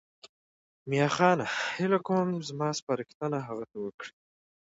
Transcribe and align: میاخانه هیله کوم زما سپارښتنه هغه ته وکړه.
میاخانه 0.89 1.45
هیله 1.75 1.99
کوم 2.07 2.27
زما 2.49 2.67
سپارښتنه 2.79 3.37
هغه 3.47 3.65
ته 3.71 3.77
وکړه. 3.85 4.11